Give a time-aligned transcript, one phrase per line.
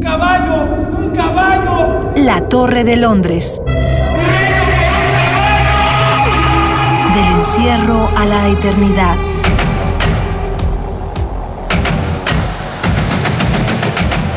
[0.00, 0.64] ¡Un caballo!
[0.96, 2.10] ¡Un caballo!
[2.16, 3.60] La Torre de Londres.
[7.12, 9.18] Del encierro a la eternidad.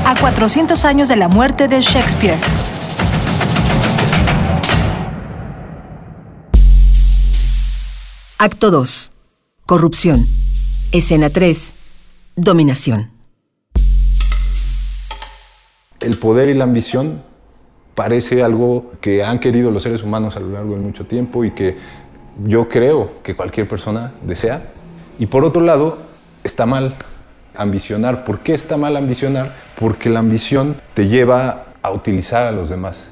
[0.06, 2.38] A 400 años de la muerte de Shakespeare.
[8.38, 9.12] Acto 2.
[9.66, 10.28] Corrupción.
[10.92, 11.74] Escena 3.
[12.36, 13.13] Dominación.
[16.04, 17.22] El poder y la ambición
[17.96, 21.52] parece algo que han querido los seres humanos a lo largo de mucho tiempo y
[21.52, 21.78] que
[22.46, 24.74] yo creo que cualquier persona desea.
[25.18, 26.00] Y por otro lado,
[26.44, 26.96] está mal
[27.56, 28.26] ambicionar.
[28.26, 29.54] ¿Por qué está mal ambicionar?
[29.80, 33.12] Porque la ambición te lleva a utilizar a los demás.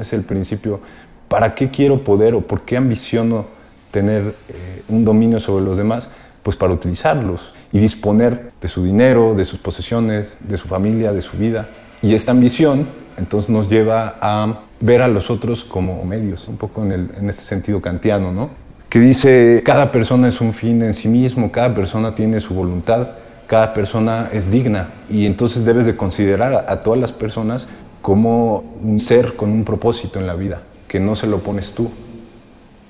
[0.00, 0.80] Es el principio.
[1.28, 3.46] ¿Para qué quiero poder o por qué ambiciono
[3.92, 6.10] tener eh, un dominio sobre los demás?
[6.42, 11.22] Pues para utilizarlos y disponer de su dinero, de sus posesiones, de su familia, de
[11.22, 11.68] su vida.
[12.02, 16.82] Y esta ambición entonces nos lleva a ver a los otros como medios, un poco
[16.82, 18.50] en, el, este sentido kantiano, ¿no?
[18.88, 23.10] Que dice, cada persona es un fin en sí mismo, cada persona tiene su voluntad,
[23.46, 27.68] cada persona es digna y entonces debes de considerar a todas las personas
[28.02, 31.90] como un ser con un propósito en la vida, que no se lo pones tú.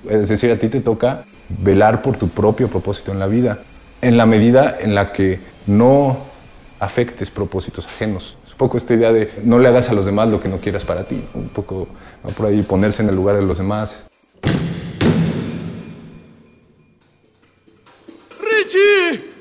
[0.09, 3.57] Es decir, a ti te toca velar por tu propio propósito en la vida,
[4.01, 6.17] en la medida en la que no
[6.79, 8.37] afectes propósitos ajenos.
[8.45, 10.57] Es un poco esta idea de no le hagas a los demás lo que no
[10.57, 11.87] quieras para ti, un poco
[12.23, 12.29] ¿no?
[12.31, 14.05] por ahí ponerse en el lugar de los demás.
[18.39, 19.37] ¡Richie!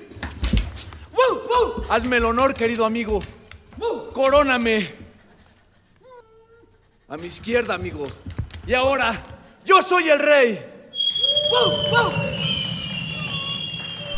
[1.88, 3.20] Hazme el honor, querido amigo.
[4.12, 4.90] Coróname.
[7.08, 8.06] A mi izquierda, amigo.
[8.66, 9.22] Y ahora,
[9.64, 10.58] yo soy el rey.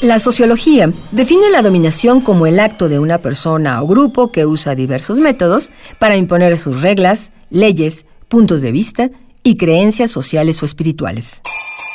[0.01, 4.77] La sociología define la dominación como el acto de una persona o grupo que usa
[4.77, 9.11] diversos métodos para imponer sus reglas, leyes, puntos de vista
[9.43, 11.43] y creencias sociales o espirituales.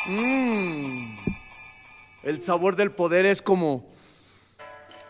[0.06, 1.16] Mm.
[2.24, 3.86] El sabor del poder es como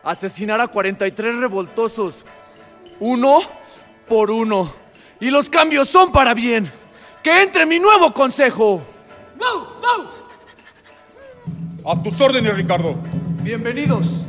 [0.04, 2.24] asesinar a 43 revoltosos,
[3.00, 3.40] uno
[4.08, 4.72] por uno.
[5.18, 6.70] Y los cambios son para bien.
[7.24, 8.86] Que entre mi nuevo consejo.
[11.86, 12.96] A tus órdenes, Ricardo.
[13.42, 14.22] Bienvenidos.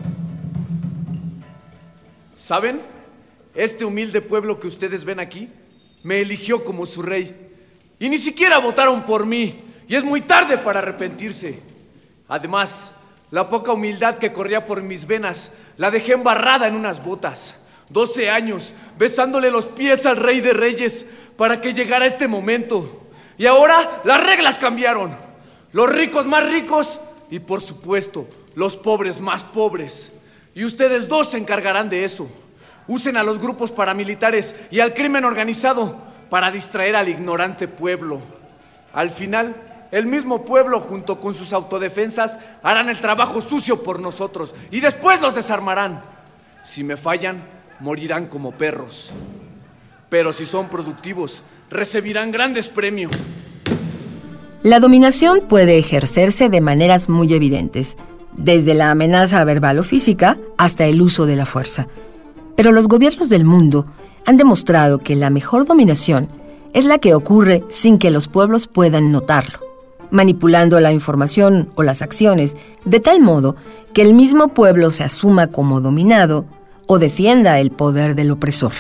[2.36, 2.82] ¿Saben?
[3.54, 5.50] Este humilde pueblo que ustedes ven aquí
[6.04, 7.54] me eligió como su rey.
[7.98, 9.64] Y ni siquiera votaron por mí.
[9.88, 11.62] Y es muy tarde para arrepentirse.
[12.28, 12.92] Además,
[13.32, 17.56] la poca humildad que corría por mis venas la dejé embarrada en unas botas.
[17.88, 21.06] 12 años besándole los pies al rey de reyes
[21.38, 23.08] para que llegara este momento.
[23.38, 25.16] Y ahora las reglas cambiaron.
[25.72, 27.00] Los ricos más ricos
[27.30, 30.12] y por supuesto los pobres más pobres.
[30.54, 32.28] Y ustedes dos se encargarán de eso.
[32.88, 35.98] Usen a los grupos paramilitares y al crimen organizado
[36.30, 38.22] para distraer al ignorante pueblo.
[38.94, 39.56] Al final,
[39.92, 45.22] el mismo pueblo junto con sus autodefensas harán el trabajo sucio por nosotros y después
[45.22, 46.04] los desarmarán.
[46.64, 47.44] Si me fallan,
[47.80, 49.12] morirán como perros.
[50.10, 53.12] Pero si son productivos, recibirán grandes premios.
[54.66, 57.98] La dominación puede ejercerse de maneras muy evidentes,
[58.36, 61.88] desde la amenaza verbal o física hasta el uso de la fuerza.
[62.56, 63.86] Pero los gobiernos del mundo
[64.26, 66.28] han demostrado que la mejor dominación
[66.74, 69.60] es la que ocurre sin que los pueblos puedan notarlo,
[70.10, 73.56] manipulando la información o las acciones de tal modo
[73.94, 76.48] que el mismo pueblo se asuma como dominado
[76.88, 78.74] o defienda el poder del opresor.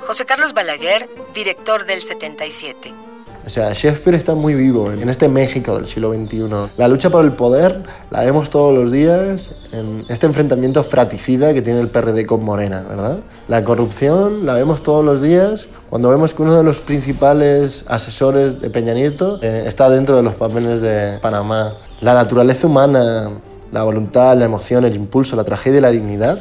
[0.00, 3.11] José Carlos Balaguer, director del 77.
[3.44, 6.48] O sea, Shakespeare está muy vivo en este México del siglo XXI.
[6.76, 11.60] La lucha por el poder la vemos todos los días en este enfrentamiento fratricida que
[11.60, 13.18] tiene el PRD con Morena, ¿verdad?
[13.48, 18.60] La corrupción la vemos todos los días cuando vemos que uno de los principales asesores
[18.60, 21.74] de Peña Nieto eh, está dentro de los papeles de Panamá.
[22.00, 23.30] La naturaleza humana,
[23.72, 26.38] la voluntad, la emoción, el impulso, la tragedia y la dignidad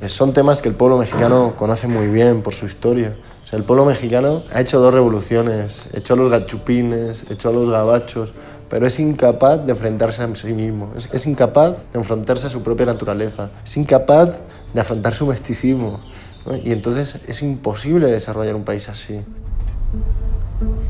[0.00, 3.16] eh, son temas que el pueblo mexicano conoce muy bien por su historia.
[3.50, 8.34] El pueblo mexicano ha hecho dos revoluciones, echó a los gachupines, echó a los gabachos,
[8.68, 12.84] pero es incapaz de enfrentarse a sí mismo, es, incapaz de enfrentarse a su propia
[12.84, 14.36] naturaleza, es incapaz
[14.74, 15.98] de afrontar su mesticismo.
[16.44, 16.56] ¿no?
[16.56, 19.20] Y entonces es imposible desarrollar un país así.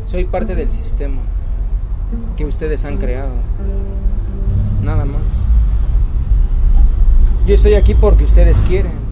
[0.06, 1.20] Soy parte del sistema
[2.36, 3.34] que ustedes han creado.
[4.82, 5.22] Nada más.
[7.46, 9.07] Yo estoy aquí porque ustedes quieren.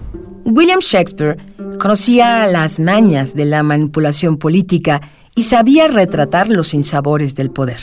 [0.49, 1.35] William Shakespeare
[1.77, 5.01] conocía las mañas de la manipulación política
[5.35, 7.81] y sabía retratar los sinsabores del poder.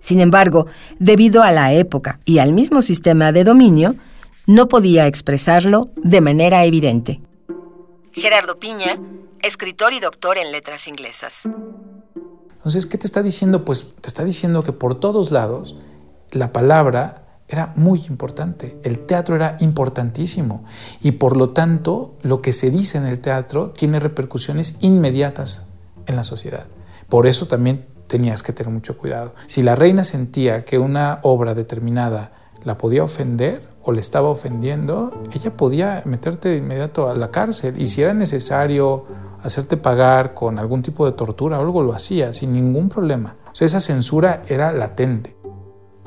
[0.00, 0.66] Sin embargo,
[0.98, 3.96] debido a la época y al mismo sistema de dominio,
[4.46, 7.20] no podía expresarlo de manera evidente.
[8.12, 8.98] Gerardo Piña,
[9.42, 11.42] escritor y doctor en letras inglesas.
[12.56, 13.66] Entonces, ¿qué te está diciendo?
[13.66, 15.76] Pues te está diciendo que por todos lados
[16.30, 20.64] la palabra era muy importante, el teatro era importantísimo
[21.02, 25.66] y por lo tanto lo que se dice en el teatro tiene repercusiones inmediatas
[26.06, 26.66] en la sociedad.
[27.08, 29.34] Por eso también tenías que tener mucho cuidado.
[29.46, 32.32] Si la reina sentía que una obra determinada
[32.64, 37.80] la podía ofender o le estaba ofendiendo, ella podía meterte de inmediato a la cárcel
[37.80, 39.04] y si era necesario
[39.42, 43.36] hacerte pagar con algún tipo de tortura o algo lo hacía sin ningún problema.
[43.48, 45.36] O esa censura era latente.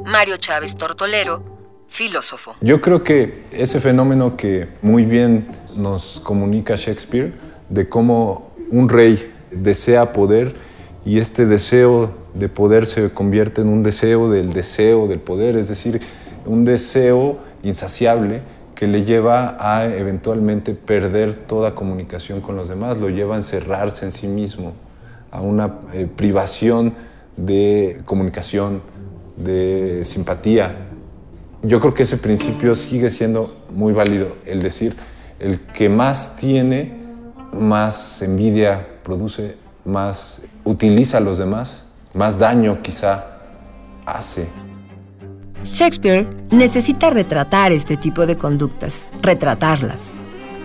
[0.06, 1.44] Mario Chávez Tortolero,
[1.88, 2.56] filósofo.
[2.62, 7.34] Yo creo que ese fenómeno que muy bien nos comunica Shakespeare,
[7.70, 10.56] de cómo un rey desea poder
[11.06, 15.70] y este deseo de poder se convierte en un deseo del deseo del poder, es
[15.70, 16.00] decir,
[16.46, 18.42] un deseo insaciable
[18.76, 24.06] que le lleva a eventualmente perder toda comunicación con los demás, lo lleva a encerrarse
[24.06, 24.74] en sí mismo,
[25.32, 26.94] a una eh, privación
[27.38, 28.82] de comunicación,
[29.38, 30.76] de simpatía.
[31.64, 34.96] Yo creo que ese principio sigue siendo muy válido, el decir,
[35.40, 36.98] el que más tiene,
[37.54, 39.56] más envidia produce,
[39.86, 43.26] más utiliza a los demás, más daño quizá
[44.06, 44.48] hace.
[45.64, 50.14] Shakespeare necesita retratar este tipo de conductas, retratarlas,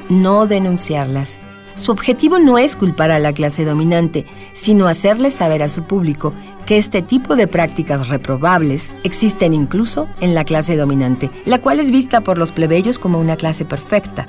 [0.08, 1.38] no denunciarlas.
[1.74, 6.34] Su objetivo no es culpar a la clase dominante, sino hacerle saber a su público
[6.66, 11.90] que este tipo de prácticas reprobables existen incluso en la clase dominante, la cual es
[11.90, 14.28] vista por los plebeyos como una clase perfecta.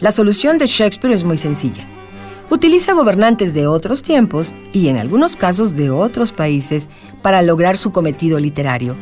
[0.00, 1.84] La solución de Shakespeare es muy sencilla.
[2.50, 6.88] Utiliza gobernantes de otros tiempos y en algunos casos de otros países
[7.20, 8.96] para lograr su cometido literario.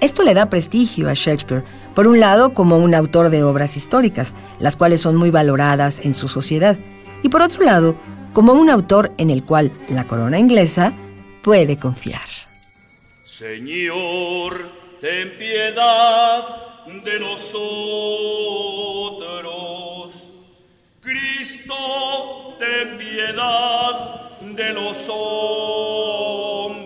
[0.00, 4.34] Esto le da prestigio a Shakespeare, por un lado como un autor de obras históricas,
[4.58, 6.76] las cuales son muy valoradas en su sociedad,
[7.22, 7.96] y por otro lado,
[8.32, 10.92] como un autor en el cual la corona inglesa
[11.42, 12.28] puede confiar.
[13.26, 17.62] Señor, ten piedad de nosotros.
[21.00, 26.78] Cristo, ten piedad de los hombres.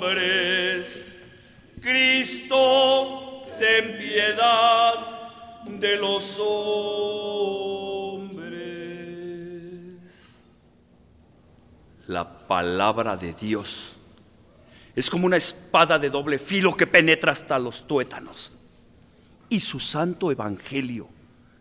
[1.83, 4.95] Cristo, ten piedad
[5.67, 8.17] de los hombres.
[12.07, 13.96] La palabra de Dios
[14.97, 18.57] es como una espada de doble filo que penetra hasta los tuétanos.
[19.51, 21.09] Y su santo evangelio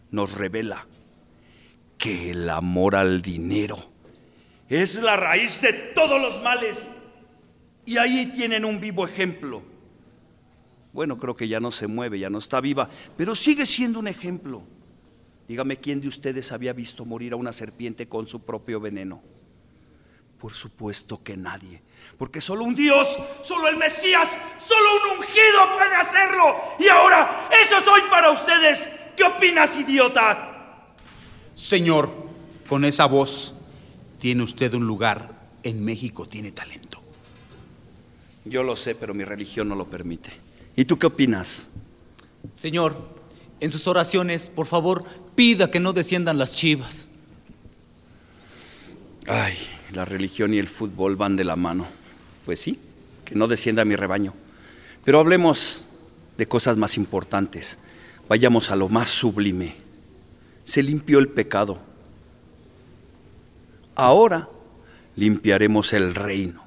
[0.10, 0.88] nos revela
[1.98, 3.78] que el amor al dinero
[4.70, 6.90] es la raíz de todos los males.
[7.86, 9.62] Y ahí tienen un vivo ejemplo.
[10.94, 14.08] Bueno, creo que ya no se mueve, ya no está viva, pero sigue siendo un
[14.08, 14.64] ejemplo.
[15.46, 19.22] Dígame quién de ustedes había visto morir a una serpiente con su propio veneno.
[20.40, 21.82] Por supuesto que nadie,
[22.18, 26.56] porque solo un Dios, solo el Mesías, solo un ungido puede hacerlo.
[26.80, 28.90] Y ahora, eso soy para ustedes.
[29.16, 30.94] ¿Qué opinas, idiota?
[31.56, 32.14] Señor,
[32.68, 33.54] con esa voz
[34.20, 37.02] tiene usted un lugar en México, tiene talento.
[38.44, 40.32] Yo lo sé, pero mi religión no lo permite.
[40.76, 41.70] ¿Y tú qué opinas?
[42.54, 43.16] Señor,
[43.60, 45.04] en sus oraciones, por favor,
[45.36, 47.08] pida que no desciendan las chivas.
[49.28, 49.58] Ay,
[49.94, 51.88] la religión y el fútbol van de la mano.
[52.46, 52.80] Pues sí,
[53.24, 54.34] que no descienda mi rebaño.
[55.04, 55.86] Pero hablemos
[56.38, 57.80] de cosas más importantes.
[58.28, 59.76] Vayamos a lo más sublime.
[60.64, 61.80] Se limpió el pecado.
[63.96, 64.50] Ahora
[65.16, 66.64] limpiaremos el reino.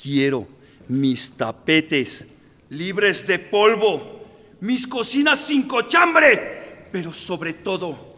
[0.00, 0.46] Quiero
[0.88, 2.26] mis tapetes
[2.70, 4.24] libres de polvo,
[4.60, 8.16] mis cocinas sin cochambre, pero sobre todo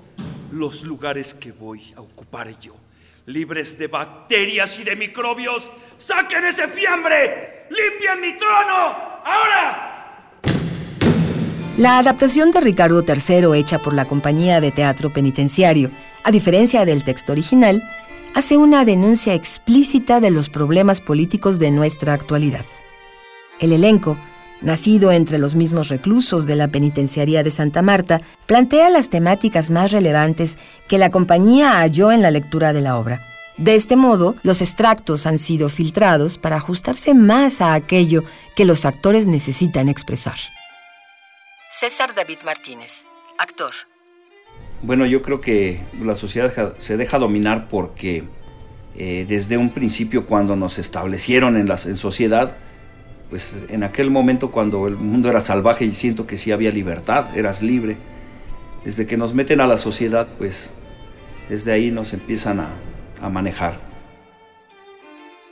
[0.52, 2.75] los lugares que voy a ocupar yo,
[3.28, 5.70] libres de bacterias y de microbios.
[5.99, 7.66] ¡Saquen ese fiambre!
[7.68, 8.97] ¡Limpien mi trono!
[9.25, 9.85] ¡Ahora!
[11.76, 15.90] La adaptación de Ricardo III hecha por la compañía de teatro penitenciario,
[16.25, 17.82] a diferencia del texto original,
[18.35, 22.64] hace una denuncia explícita de los problemas políticos de nuestra actualidad.
[23.61, 24.18] El elenco,
[24.61, 29.93] nacido entre los mismos reclusos de la penitenciaría de Santa Marta, plantea las temáticas más
[29.93, 33.21] relevantes que la compañía halló en la lectura de la obra.
[33.57, 38.23] De este modo, los extractos han sido filtrados para ajustarse más a aquello
[38.55, 40.37] que los actores necesitan expresar.
[41.71, 43.05] César David Martínez,
[43.37, 43.73] actor.
[44.83, 48.25] Bueno, yo creo que la sociedad se deja dominar porque
[48.97, 52.57] eh, desde un principio cuando nos establecieron en la en sociedad,
[53.30, 57.37] pues en aquel momento cuando el mundo era salvaje y siento que sí había libertad,
[57.37, 57.97] eras libre.
[58.85, 60.75] Desde que nos meten a la sociedad, pues
[61.49, 62.68] desde ahí nos empiezan a,
[63.20, 63.80] a manejar.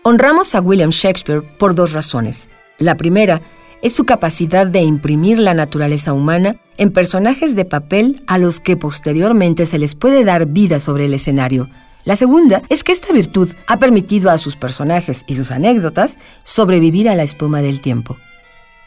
[0.03, 2.49] Honramos a William Shakespeare por dos razones.
[2.79, 3.43] La primera
[3.83, 8.77] es su capacidad de imprimir la naturaleza humana en personajes de papel a los que
[8.77, 11.69] posteriormente se les puede dar vida sobre el escenario.
[12.07, 17.09] La segunda es que esta virtud ha permitido a sus personajes y sus anécdotas sobrevivir
[17.09, 18.17] a la espuma del tiempo.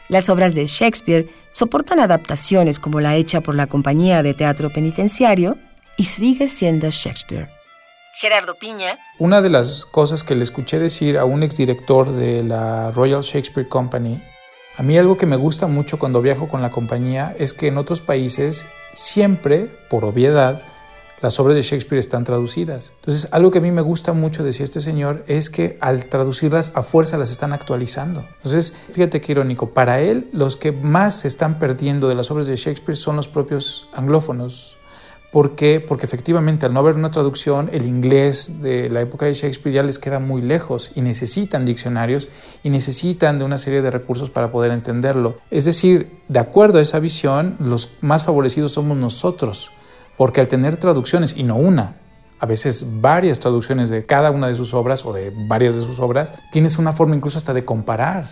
[0.08, 5.58] Las obras de Shakespeare soportan adaptaciones como la hecha por la Compañía de Teatro Penitenciario
[5.98, 7.50] y sigue siendo Shakespeare.
[8.14, 8.98] Gerardo Piña.
[9.18, 13.68] Una de las cosas que le escuché decir a un exdirector de la Royal Shakespeare
[13.68, 14.18] Company,
[14.78, 17.76] a mí algo que me gusta mucho cuando viajo con la compañía es que en
[17.76, 20.62] otros países siempre, por obviedad,
[21.22, 22.94] las obras de Shakespeare están traducidas.
[23.00, 26.72] Entonces, algo que a mí me gusta mucho, decía este señor, es que al traducirlas
[26.74, 28.26] a fuerza las están actualizando.
[28.36, 32.46] Entonces, fíjate qué irónico, para él los que más se están perdiendo de las obras
[32.46, 34.78] de Shakespeare son los propios anglófonos.
[35.30, 35.78] ¿Por qué?
[35.78, 39.82] Porque efectivamente al no haber una traducción, el inglés de la época de Shakespeare ya
[39.84, 42.26] les queda muy lejos y necesitan diccionarios
[42.64, 45.38] y necesitan de una serie de recursos para poder entenderlo.
[45.52, 49.70] Es decir, de acuerdo a esa visión, los más favorecidos somos nosotros
[50.20, 51.94] porque al tener traducciones, y no una,
[52.40, 55.98] a veces varias traducciones de cada una de sus obras o de varias de sus
[55.98, 58.26] obras, tienes una forma incluso hasta de comparar.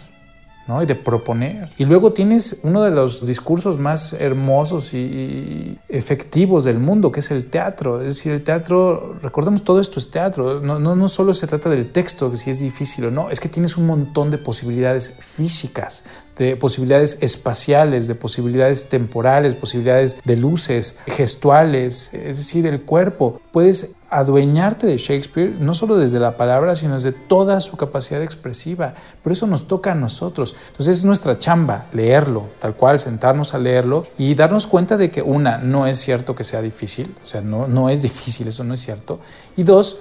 [0.68, 0.82] ¿No?
[0.82, 1.70] y de proponer.
[1.78, 7.30] Y luego tienes uno de los discursos más hermosos y efectivos del mundo, que es
[7.30, 8.00] el teatro.
[8.00, 10.60] Es decir, el teatro, recordemos, todo esto es teatro.
[10.60, 13.40] No, no, no solo se trata del texto, que si es difícil o no, es
[13.40, 16.04] que tienes un montón de posibilidades físicas,
[16.36, 23.40] de posibilidades espaciales, de posibilidades temporales, posibilidades de luces, gestuales, es decir, el cuerpo.
[23.52, 28.94] Puedes adueñarte de Shakespeare no solo desde la palabra, sino desde toda su capacidad expresiva.
[29.22, 30.54] Por eso nos toca a nosotros.
[30.70, 35.22] Entonces es nuestra chamba leerlo, tal cual, sentarnos a leerlo y darnos cuenta de que
[35.22, 38.74] una, no es cierto que sea difícil, o sea, no, no es difícil, eso no
[38.74, 39.20] es cierto.
[39.56, 39.98] Y dos,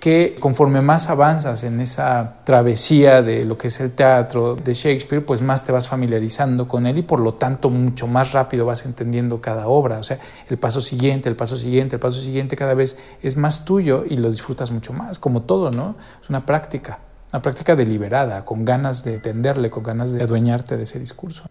[0.00, 5.24] que conforme más avanzas en esa travesía de lo que es el teatro de Shakespeare,
[5.24, 8.86] pues más te vas familiarizando con él y por lo tanto mucho más rápido vas
[8.86, 9.98] entendiendo cada obra.
[9.98, 13.66] O sea, el paso siguiente, el paso siguiente, el paso siguiente cada vez es más
[13.66, 15.96] tuyo y lo disfrutas mucho más, como todo, ¿no?
[16.20, 20.84] Es una práctica, una práctica deliberada, con ganas de entenderle, con ganas de adueñarte de
[20.84, 21.44] ese discurso.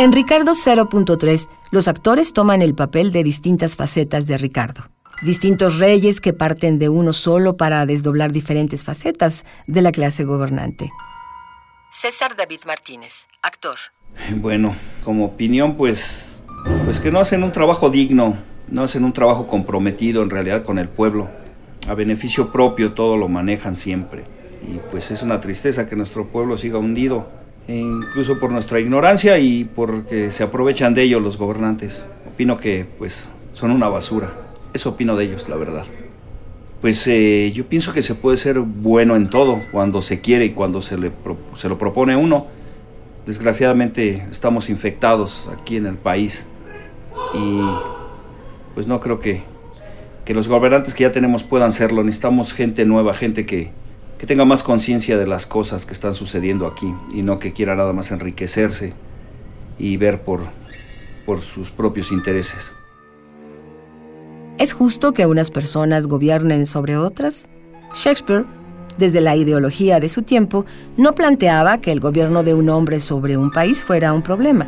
[0.00, 4.84] En Ricardo 0.3, los actores toman el papel de distintas facetas de Ricardo
[5.22, 10.90] distintos reyes que parten de uno solo para desdoblar diferentes facetas de la clase gobernante.
[11.90, 13.76] César David Martínez, actor.
[14.36, 16.44] Bueno, como opinión, pues,
[16.84, 18.36] pues que no hacen un trabajo digno,
[18.68, 21.28] no hacen un trabajo comprometido en realidad con el pueblo.
[21.86, 24.26] A beneficio propio todo lo manejan siempre.
[24.66, 27.30] Y pues es una tristeza que nuestro pueblo siga hundido,
[27.66, 32.06] e incluso por nuestra ignorancia y porque se aprovechan de ello los gobernantes.
[32.26, 34.47] Opino que pues son una basura.
[34.72, 35.84] Eso opino de ellos, la verdad.
[36.80, 40.50] Pues eh, yo pienso que se puede ser bueno en todo cuando se quiere y
[40.50, 41.10] cuando se, le
[41.54, 42.46] se lo propone uno.
[43.26, 46.46] Desgraciadamente estamos infectados aquí en el país
[47.34, 47.60] y
[48.74, 49.42] pues no creo que,
[50.24, 52.04] que los gobernantes que ya tenemos puedan serlo.
[52.04, 53.72] Necesitamos gente nueva, gente que,
[54.16, 57.74] que tenga más conciencia de las cosas que están sucediendo aquí y no que quiera
[57.74, 58.92] nada más enriquecerse
[59.80, 60.42] y ver por,
[61.26, 62.72] por sus propios intereses.
[64.58, 67.46] ¿Es justo que unas personas gobiernen sobre otras?
[67.94, 68.44] Shakespeare,
[68.98, 73.36] desde la ideología de su tiempo, no planteaba que el gobierno de un hombre sobre
[73.36, 74.66] un país fuera un problema.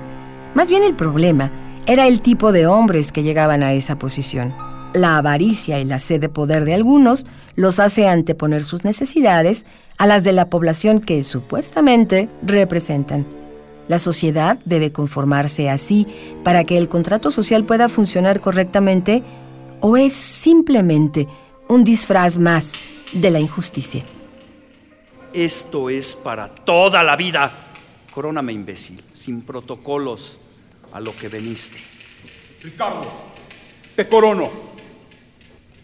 [0.54, 1.50] Más bien el problema
[1.86, 4.54] era el tipo de hombres que llegaban a esa posición.
[4.94, 9.64] La avaricia y la sed de poder de algunos los hace anteponer sus necesidades
[9.98, 13.26] a las de la población que supuestamente representan.
[13.88, 16.06] La sociedad debe conformarse así
[16.44, 19.24] para que el contrato social pueda funcionar correctamente
[19.80, 21.26] o es simplemente
[21.68, 22.74] un disfraz más
[23.12, 24.04] de la injusticia?
[25.32, 27.52] Esto es para toda la vida.
[28.12, 30.40] Coróname, imbécil, sin protocolos
[30.92, 31.78] a lo que veniste.
[32.62, 33.06] Ricardo,
[33.94, 34.50] te corono.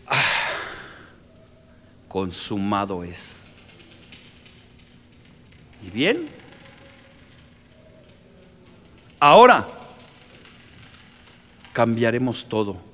[0.07, 0.23] Ah,
[2.09, 3.47] consumado es.
[5.87, 6.29] ¿Y bien?
[9.21, 9.67] Ahora
[11.73, 12.86] cambiaremos todo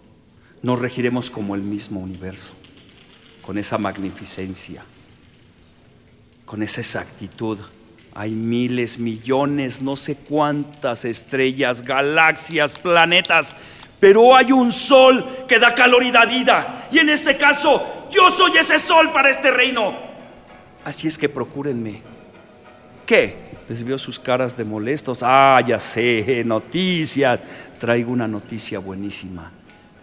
[0.62, 2.54] nos regiremos como el mismo universo,
[3.42, 4.85] con esa magnificencia,
[6.45, 7.59] con esa exactitud.
[8.14, 13.57] Hay miles, millones, no sé cuántas estrellas, galaxias, planetas,
[13.99, 16.88] pero hay un sol que da calor y da vida.
[16.92, 19.97] Y en este caso, yo soy ese sol para este reino.
[20.85, 22.02] Así es que procúrenme.
[23.07, 23.52] ¿Qué?
[23.69, 25.21] Les vio sus caras de molestos.
[25.23, 27.40] Ah, ya sé, noticias.
[27.78, 29.50] Traigo una noticia buenísima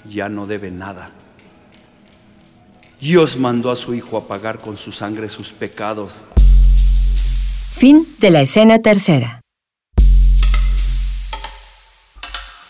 [0.10, 1.12] ya no debe nada.
[3.00, 6.26] Dios mandó a su Hijo a pagar con su sangre sus pecados.
[7.72, 9.40] Fin de la escena tercera.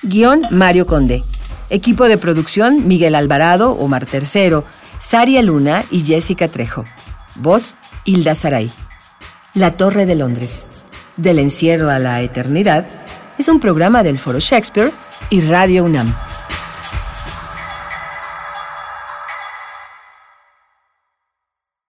[0.04, 1.24] Guión Mario Conde.
[1.72, 4.66] Equipo de producción Miguel Alvarado, Omar Tercero,
[5.00, 6.86] Saria Luna y Jessica Trejo.
[7.36, 8.72] Voz Hilda Saray.
[9.56, 10.68] La Torre de Londres.
[11.18, 12.86] Del encierro a la eternidad
[13.38, 14.92] es un programa del Foro Shakespeare
[15.30, 16.14] y Radio UNAM.